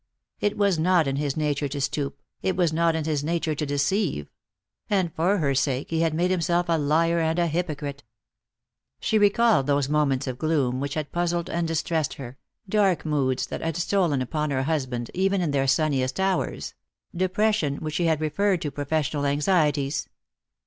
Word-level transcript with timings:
It 0.39 0.57
was 0.57 0.79
not 0.79 1.05
in 1.05 1.17
his 1.17 1.37
nature 1.37 1.67
to 1.67 1.79
stoop, 1.79 2.19
it 2.41 2.55
was 2.55 2.73
not 2.73 2.95
in 2.95 3.05
his 3.05 3.23
nature 3.23 3.53
to 3.53 3.65
deceive; 3.67 4.31
and 4.89 5.13
for 5.13 5.37
her 5.37 5.53
sake 5.53 5.91
he 5.91 6.01
had 6.01 6.15
made 6.15 6.31
himself 6.31 6.65
a 6.69 6.79
liar 6.79 7.19
and 7.19 7.37
a 7.37 7.45
hypocrite. 7.45 8.03
She 8.99 9.19
recalled 9.19 9.67
those 9.67 9.89
moments 9.89 10.25
of 10.25 10.39
gloom 10.39 10.79
which 10.79 10.95
had 10.95 11.11
puzzled 11.11 11.51
and 11.51 11.67
distressed 11.67 12.15
her— 12.15 12.39
dark 12.67 13.05
moods 13.05 13.45
that 13.45 13.61
had 13.61 13.77
stolen 13.77 14.23
upon 14.23 14.49
her 14.49 14.63
husband 14.63 15.11
even 15.13 15.39
in 15.39 15.51
their 15.51 15.67
sunniest 15.67 16.19
hours— 16.19 16.73
depression 17.15 17.75
which 17.75 17.97
he 17.97 18.05
had 18.05 18.21
referred 18.21 18.63
to 18.63 18.71
professional 18.71 19.27
anxieties. 19.27 20.09